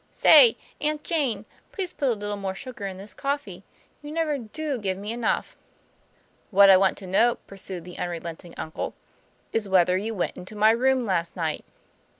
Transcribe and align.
"Say, 0.29 0.57
Aunt 0.81 1.03
Jane, 1.03 1.45
please 1.71 1.93
put 1.93 2.09
a 2.09 2.13
little 2.13 2.35
more 2.35 2.55
sugar 2.55 2.87
in 2.87 2.97
this 2.97 3.13
coffee. 3.13 3.63
You 4.01 4.11
never 4.11 4.39
do 4.39 4.79
give 4.79 4.97
me 4.97 5.11
enough." 5.13 5.55
"What 6.49 6.71
I 6.71 6.77
want 6.77 6.97
to 6.97 7.05
know," 7.05 7.35
pursued 7.45 7.83
the 7.83 7.99
unrelenting 7.99 8.55
uncle," 8.57 8.95
is, 9.53 9.69
whether 9.69 9.97
you 9.97 10.15
went 10.15 10.35
into 10.37 10.55
my 10.55 10.71
room 10.71 11.05
last 11.05 11.35
night." 11.35 11.63